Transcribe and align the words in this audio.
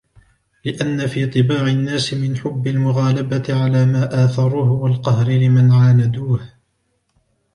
لِأَنَّ 0.65 1.07
فِي 1.07 1.25
طِبَاعِ 1.25 1.67
النَّاسِ 1.67 2.13
مِنْ 2.13 2.37
حُبِّ 2.37 2.67
الْمُغَالَبَةِ 2.67 3.43
عَلَى 3.49 3.85
مَا 3.85 4.25
آثَرُوهُ 4.25 4.71
وَالْقَهْرِ 4.71 5.27
لِمَنْ 5.29 5.71
عَانَدُوهُ 5.71 6.39